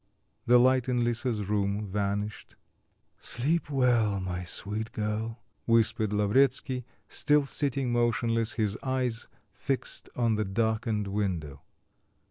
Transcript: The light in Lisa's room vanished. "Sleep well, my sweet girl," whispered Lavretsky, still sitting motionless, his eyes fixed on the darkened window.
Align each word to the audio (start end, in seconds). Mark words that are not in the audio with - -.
The 0.47 0.57
light 0.57 0.89
in 0.89 1.03
Lisa's 1.05 1.47
room 1.47 1.85
vanished. 1.85 2.55
"Sleep 3.19 3.69
well, 3.69 4.19
my 4.19 4.43
sweet 4.43 4.91
girl," 4.93 5.43
whispered 5.67 6.11
Lavretsky, 6.11 6.85
still 7.07 7.45
sitting 7.45 7.91
motionless, 7.91 8.53
his 8.53 8.79
eyes 8.81 9.27
fixed 9.51 10.09
on 10.15 10.37
the 10.37 10.43
darkened 10.45 11.05
window. 11.05 11.61